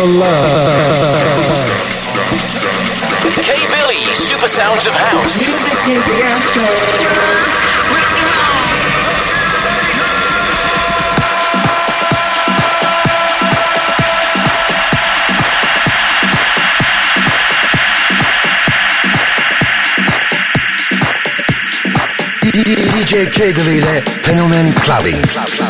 [0.00, 1.76] I love.
[3.42, 5.50] K Billy, Super Sounds of House.
[22.52, 25.69] DJ K-Billy ile Fenomen Clubbing.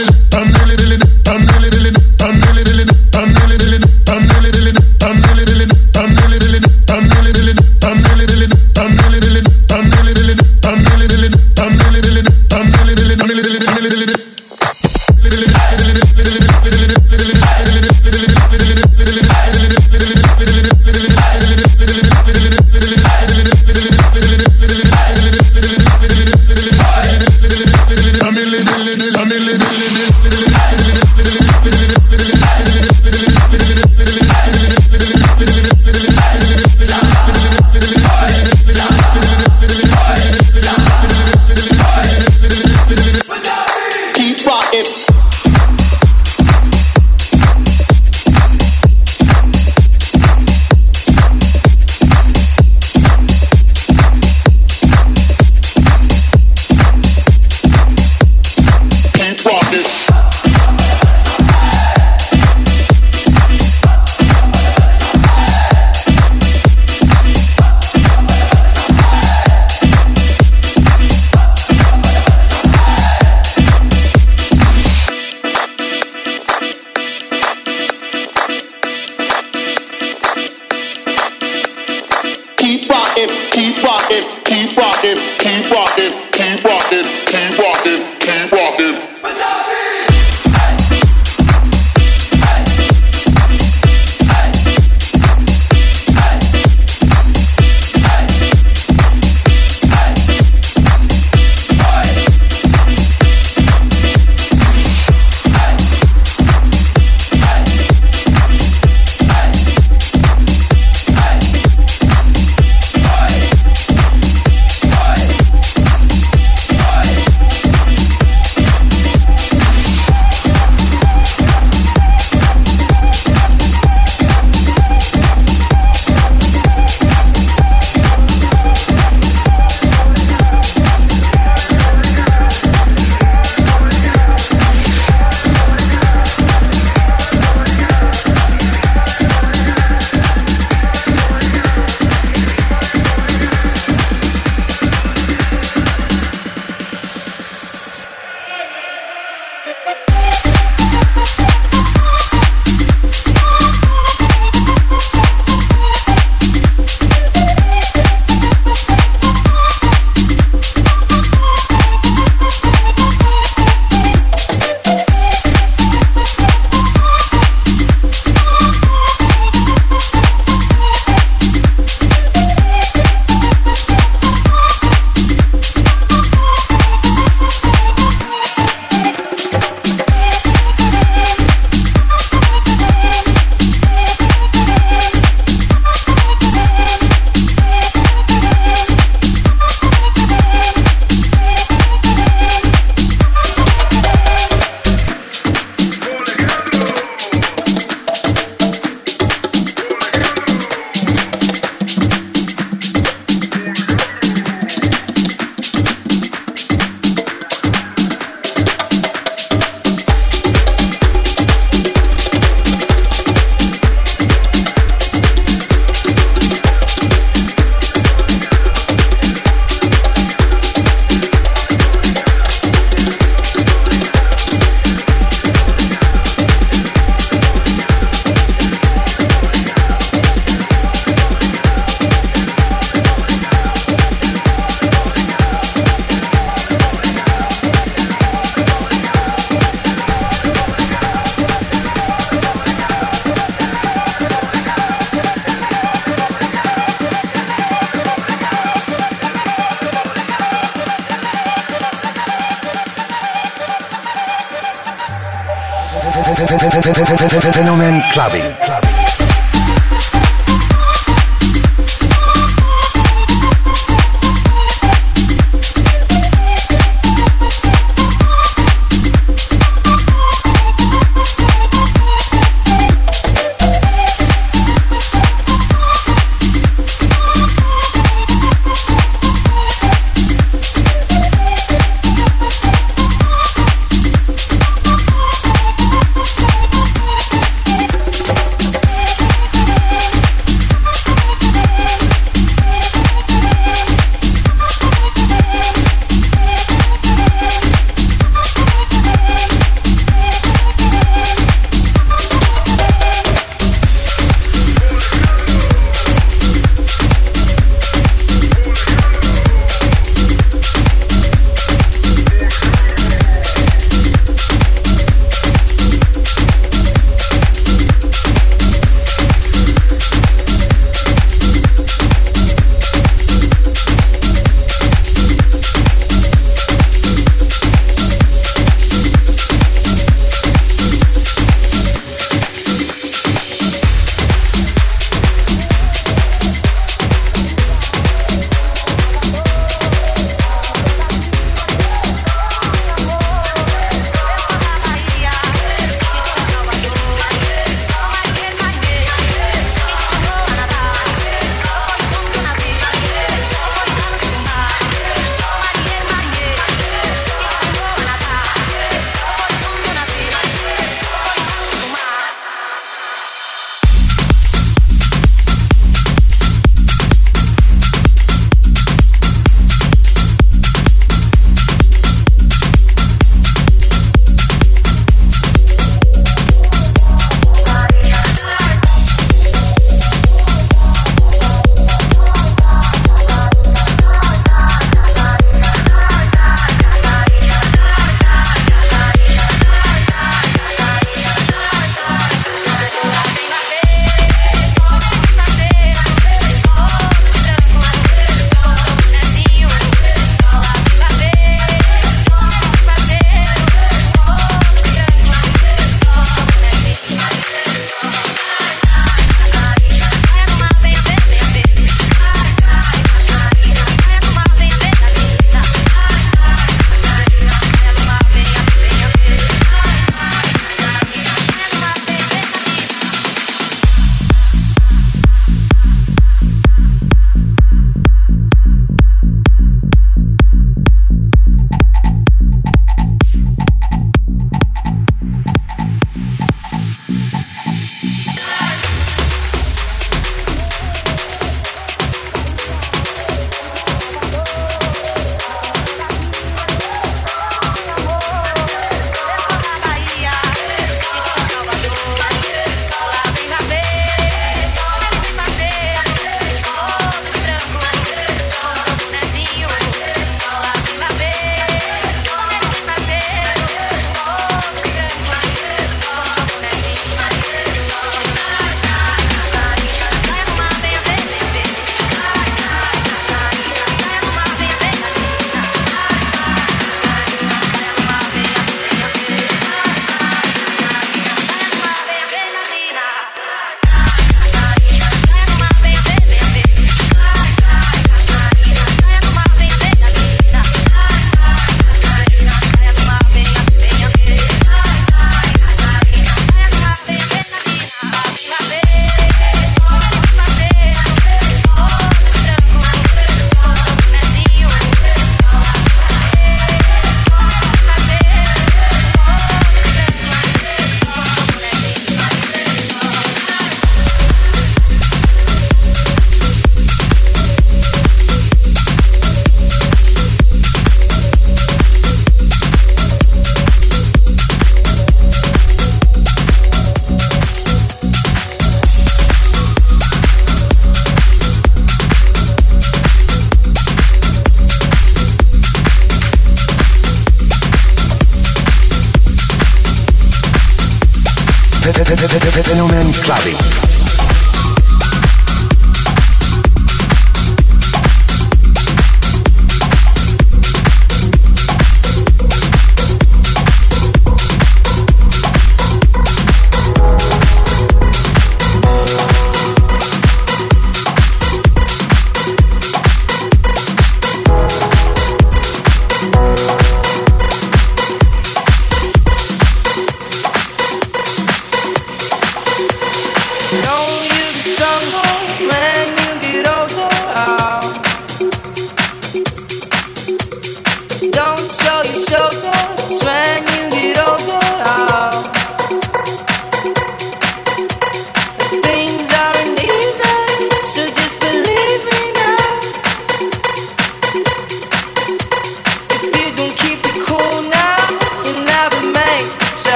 [256.81, 259.00] Fenomen Clubbing.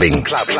[0.00, 0.24] Clubbing.
[0.24, 0.59] Club, clubbing.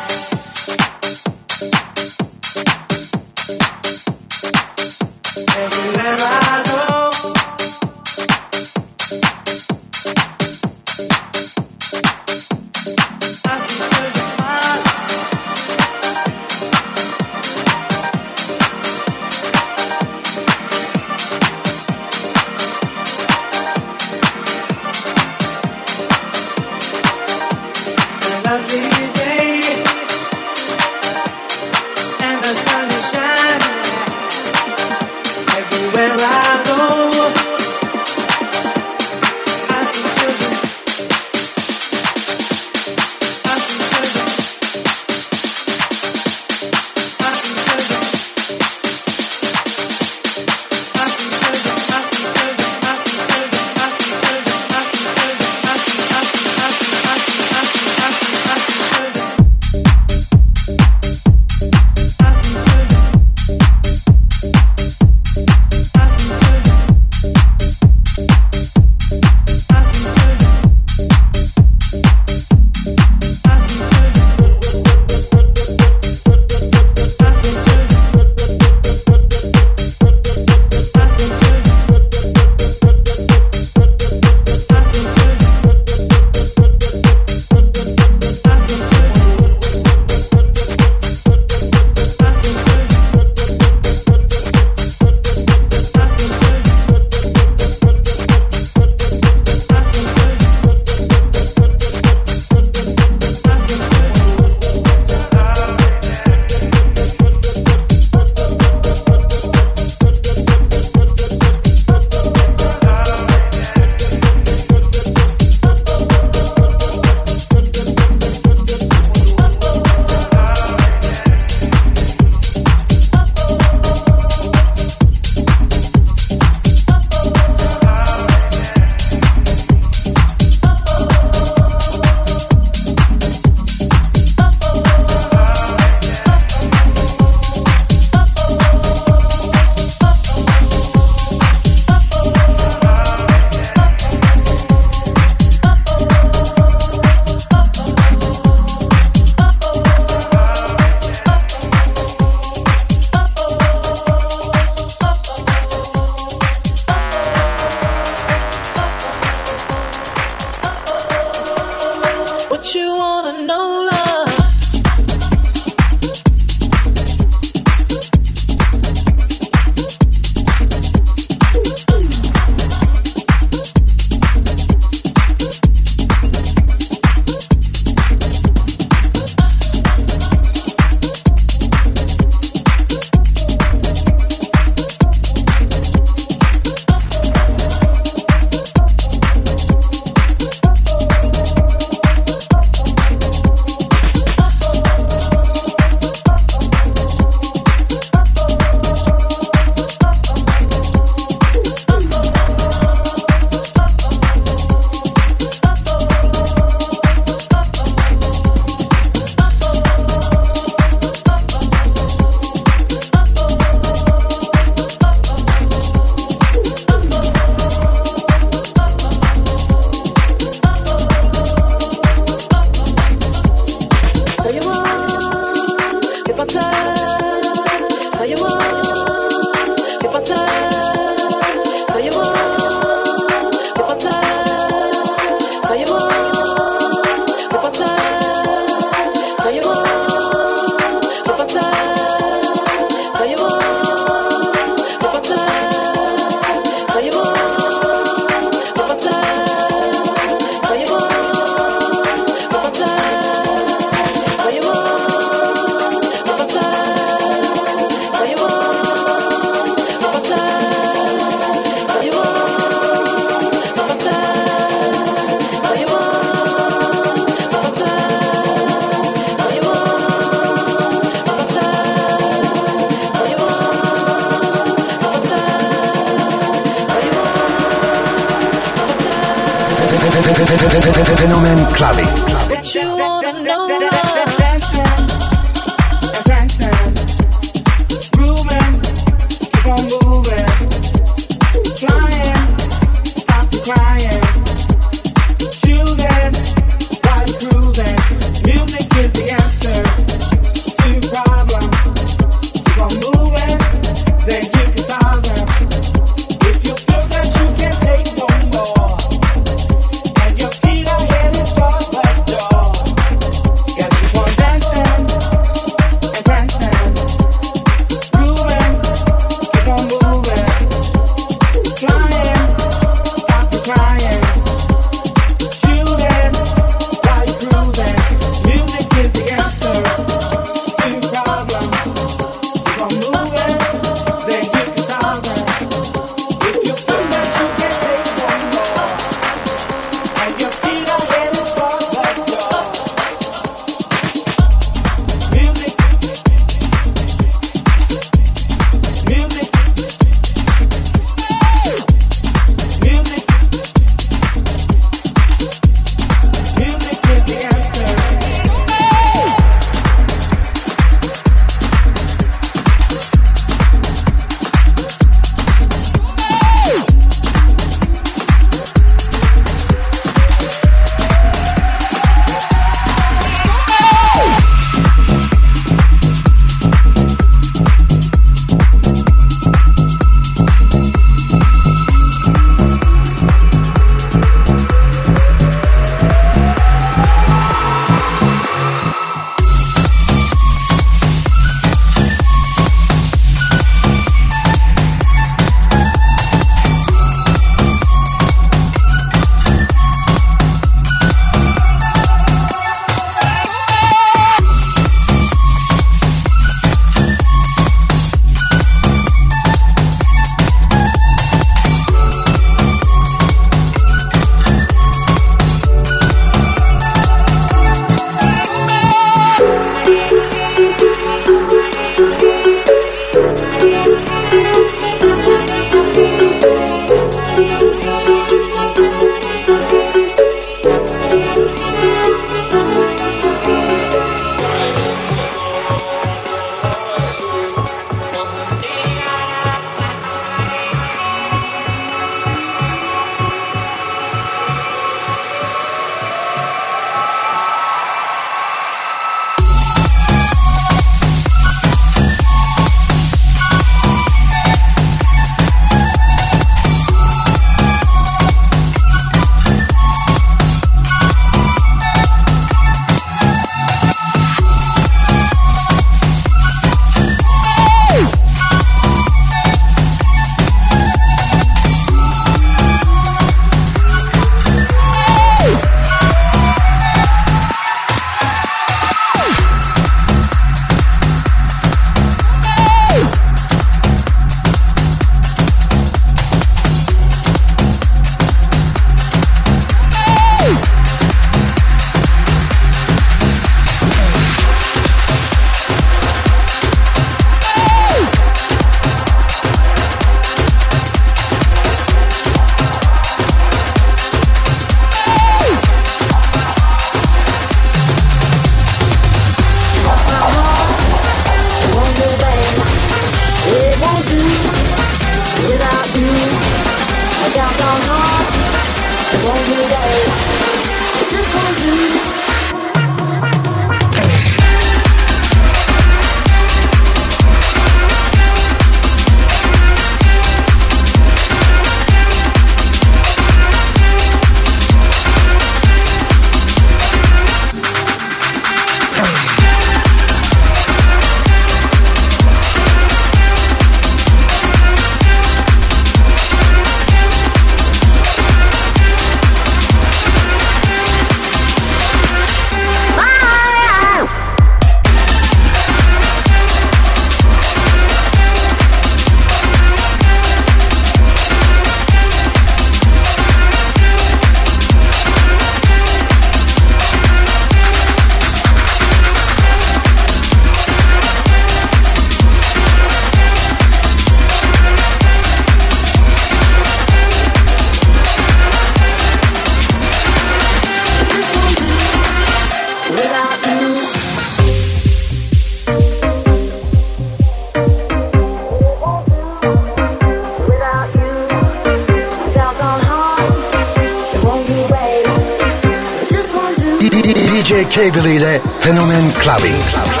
[599.21, 599.53] clubbing.
[599.69, 600.00] clubbing.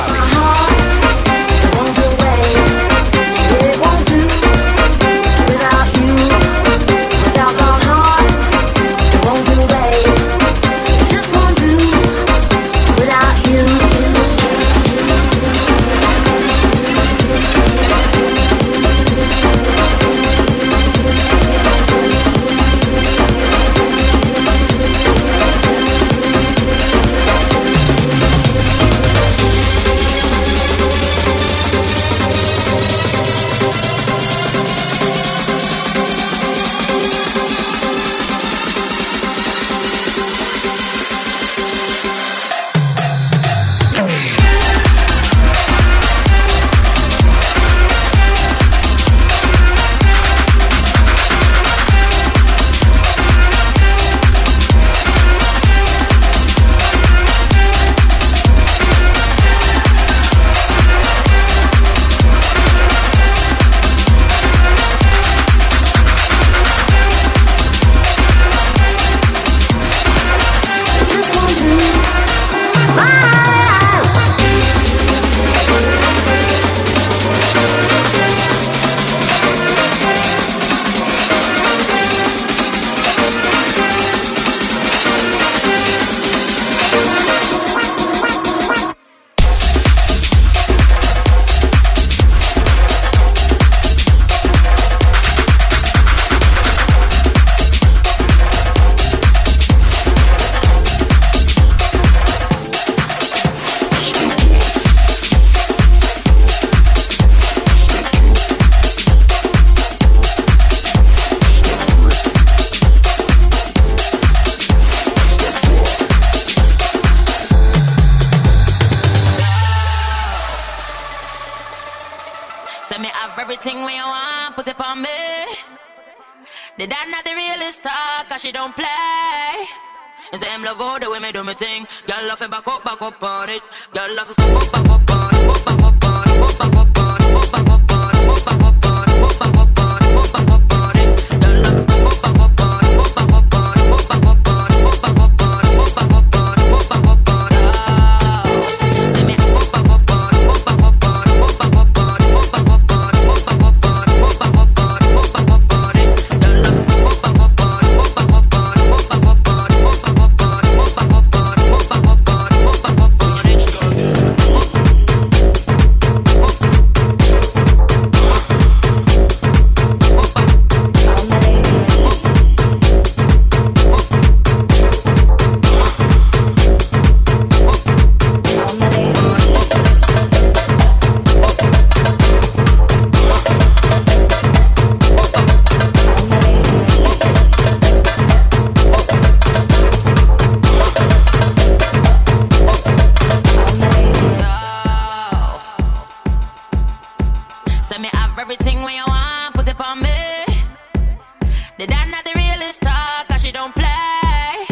[201.81, 204.67] The dad not the realest talk, cause she don't play.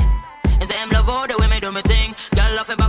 [0.60, 2.14] And say, I'm love all the way me do me thing.
[2.36, 2.89] Girl, love it back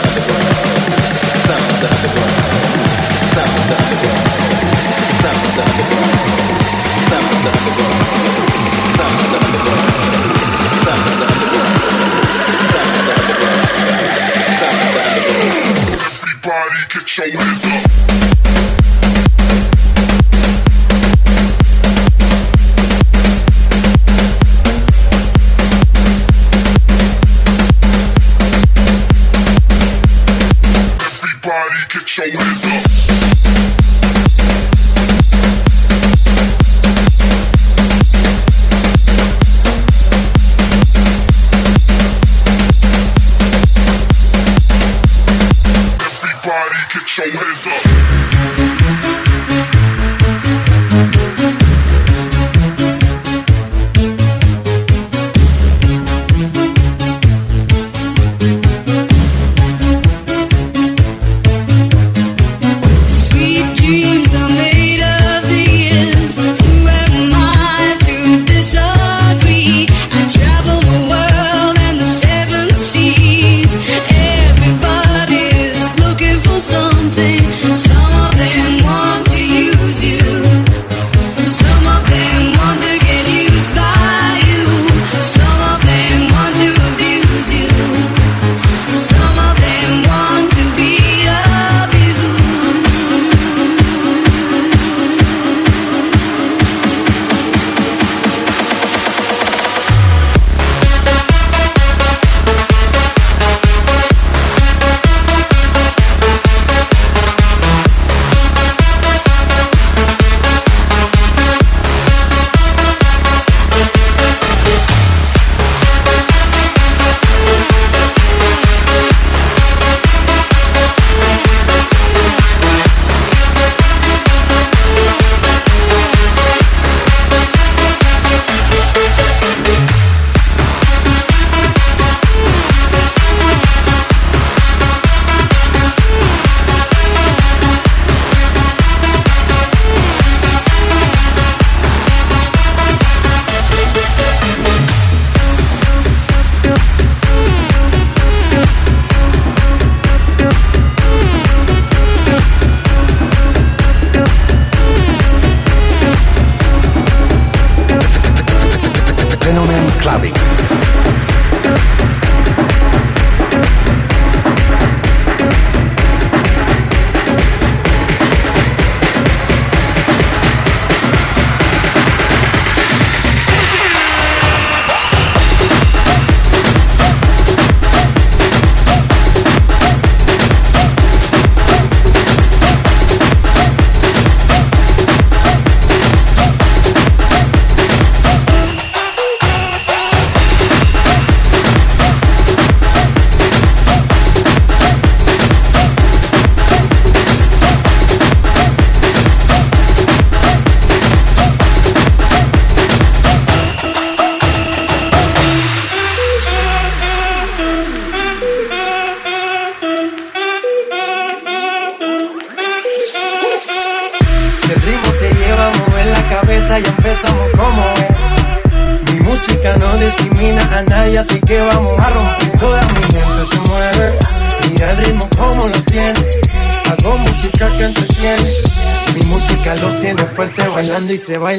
[0.00, 0.78] Everybody
[16.88, 17.87] get your hands up.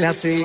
[0.09, 0.43] assim.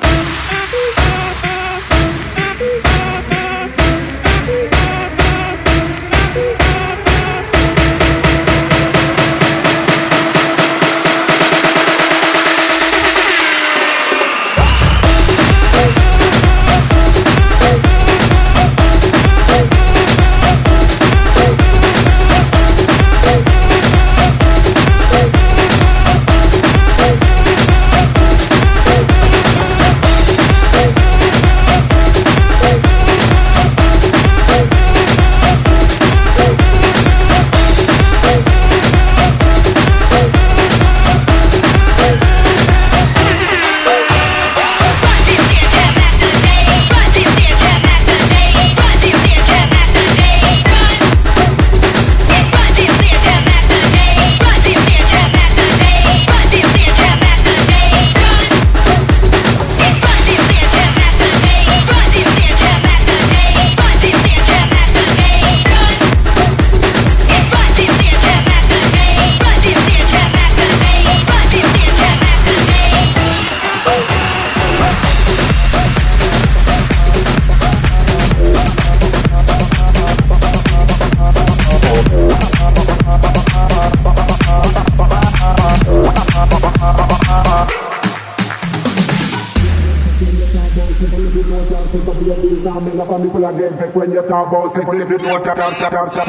[93.55, 94.85] People get vexed when you talk about sex.
[94.93, 96.27] If you don't have sex, sex,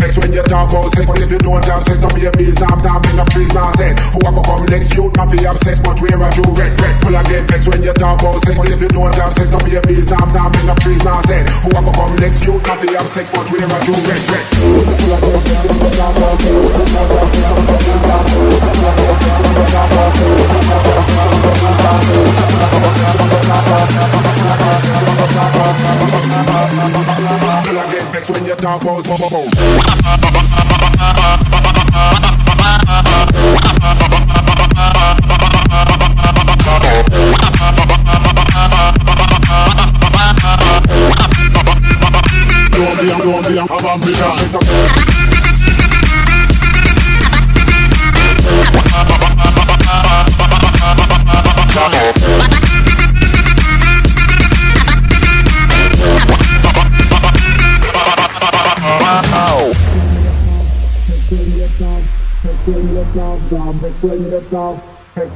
[0.00, 0.18] sex.
[0.18, 1.14] When you talk about sex.
[1.16, 3.98] If you don't have sex, a bees, I'm damn enough trees now said.
[3.98, 4.96] Who are come next?
[4.96, 6.42] You not have sex, but where are you?
[6.56, 8.64] Rex, people get vexed when you talk about sex.
[8.64, 11.48] If you don't have sex, don't be a bees, I'm damn enough trees now said.
[11.48, 12.46] Who are come next?
[12.46, 14.30] You not have sex, but where are you rex?
[28.60, 30.59] dark walls, bubble.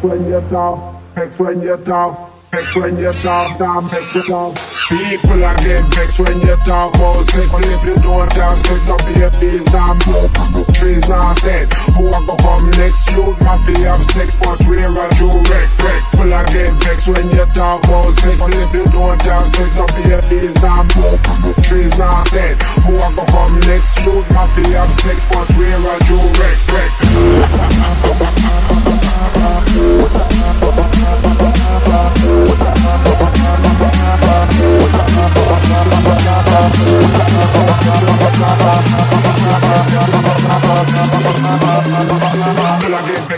[0.03, 0.41] when you're
[1.41, 1.77] when you're
[2.77, 4.55] when you talk, down, it.
[4.87, 7.51] People are getting vexed when you talk about sex.
[7.51, 9.17] And if you don't dance, set up and
[9.75, 10.29] i'm blow
[10.75, 11.73] trees now said.
[11.99, 13.11] Who are gonna come next?
[13.11, 14.89] You mafia of sex, but we're
[15.19, 15.75] you Rex?
[15.83, 18.37] Rex, people are getting vexed when you talk about sex.
[18.47, 21.19] If you don't dance, set up your days down, blow
[21.62, 22.61] trees now said.
[22.87, 23.99] Who are gonna come next?
[24.07, 26.23] You mafia have sex, but we're you
[26.71, 26.95] Rex?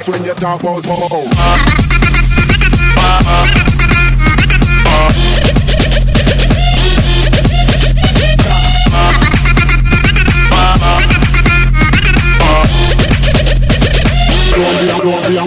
[0.09, 1.29] when your talk was oh, oh,
[4.87, 5.66] oh.
[14.57, 15.47] Colombian,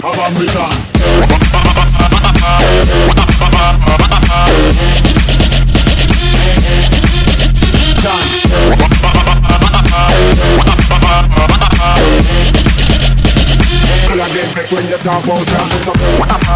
[14.70, 16.50] When you talk about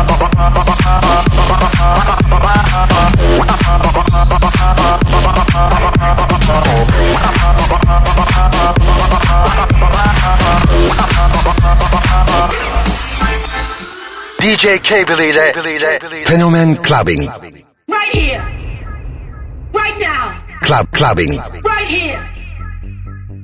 [14.45, 15.53] DJ Cable ile
[16.27, 17.27] Fenomen Clubbing.
[17.89, 18.43] Right here.
[19.73, 20.39] Right now.
[20.61, 21.37] Club Clubbing.
[21.65, 22.21] Right here.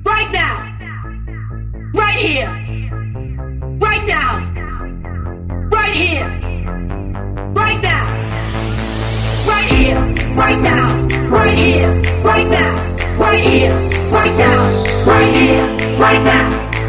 [0.05, 0.61] Right now.
[1.93, 2.49] Right here.
[3.79, 4.39] Right now.
[5.71, 6.27] Right here.
[7.55, 8.05] Right now.
[9.47, 9.97] Right here.
[10.35, 11.07] Right now.
[11.29, 11.89] Right here.
[12.23, 12.71] Right now.
[13.19, 13.73] Right here.
[14.11, 15.05] Right now.
[15.05, 15.97] Right here.
[15.97, 16.60] Right now.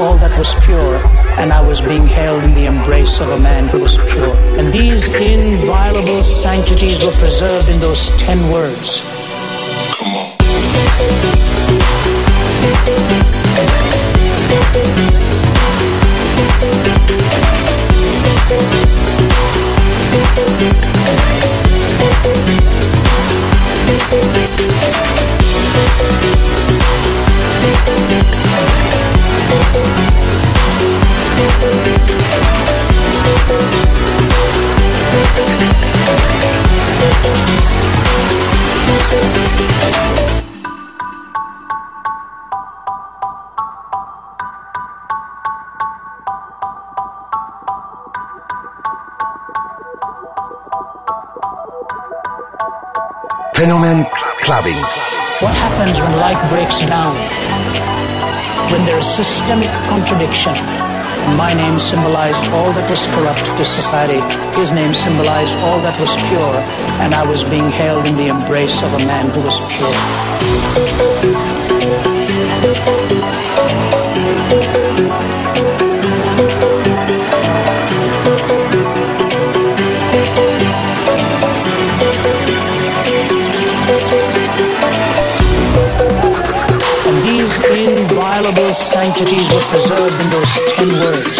[0.00, 0.96] All that was pure,
[1.38, 4.34] and I was being held in the embrace of a man who was pure.
[4.58, 9.09] And these inviolable sanctities were preserved in those ten words.
[59.50, 60.54] Systemic contradiction.
[61.36, 64.20] My name symbolized all that was corrupt to society.
[64.56, 66.54] His name symbolized all that was pure,
[67.02, 69.58] and I was being held in the embrace of a man who was
[74.78, 74.89] pure.
[89.12, 91.39] Sanctities were preserved in those ten words.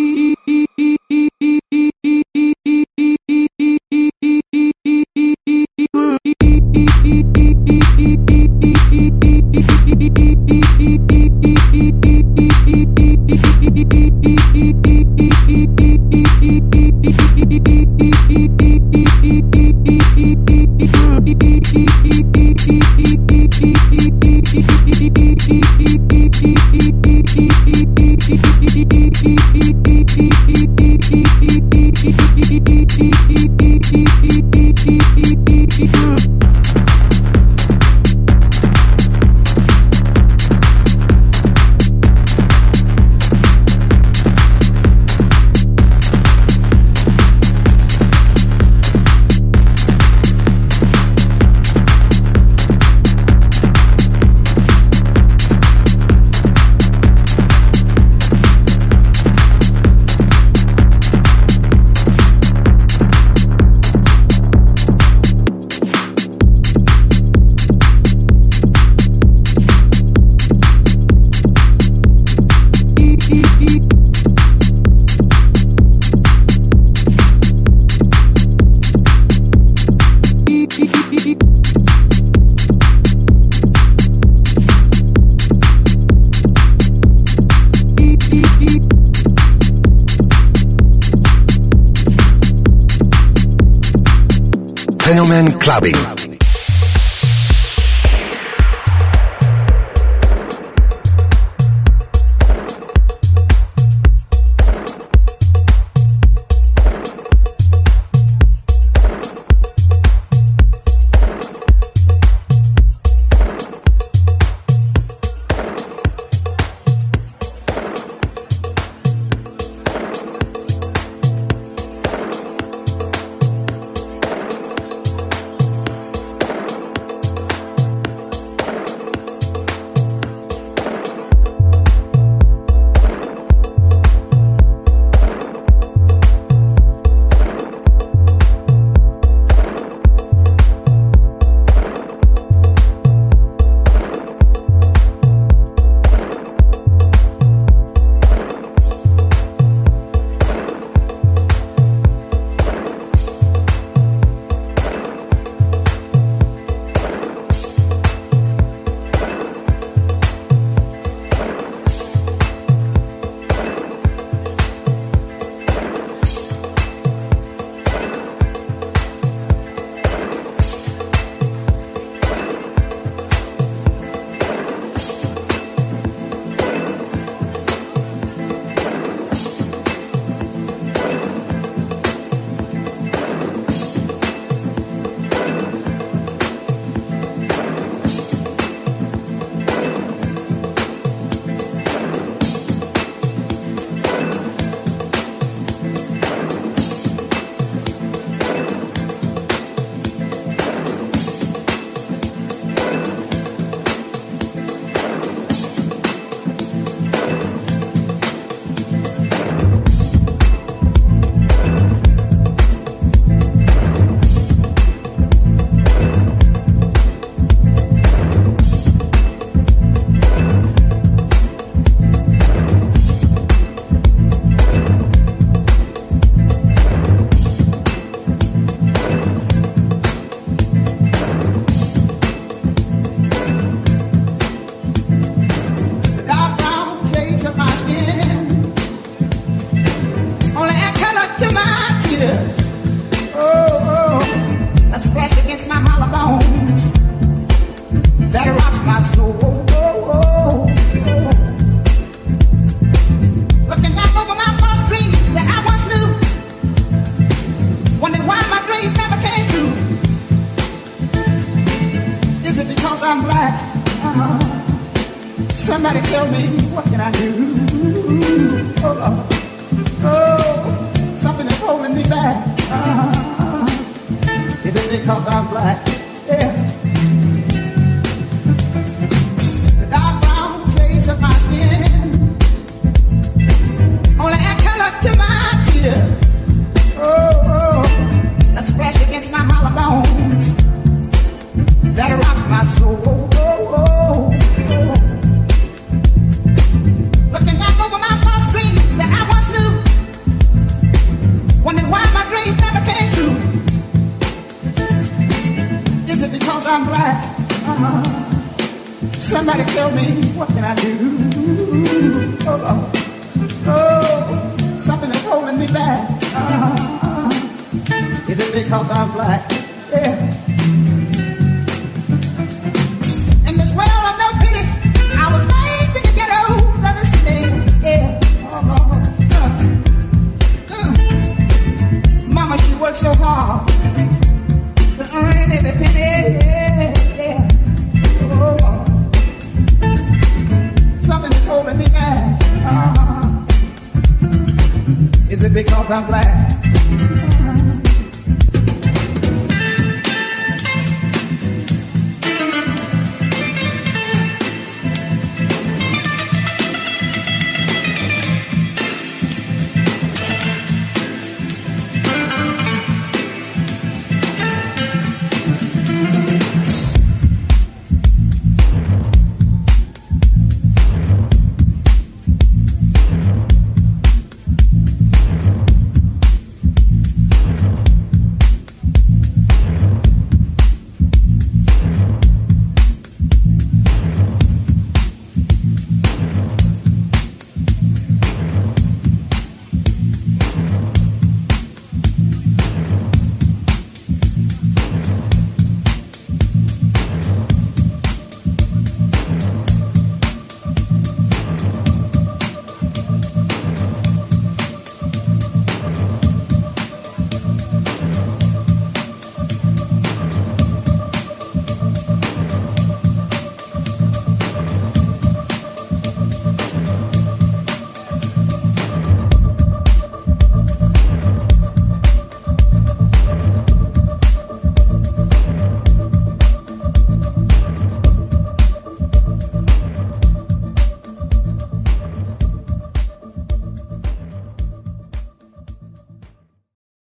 [95.11, 96.20] Fenomen Clubbing.